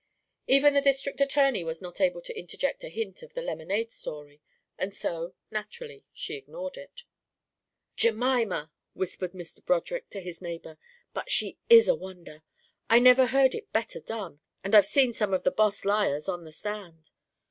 [0.47, 4.41] Even the district attorney was not able to interject a hint of the lemonade story,
[4.75, 7.03] and so, naturally, she ignored it.
[7.95, 9.63] "Gemima!" whispered Mr.
[9.63, 10.79] Broderick to his neighbour,
[11.13, 12.41] "but she is a wonder!
[12.89, 16.45] I never heard it better done, and I've seen some of the boss liars on
[16.45, 17.11] the stand.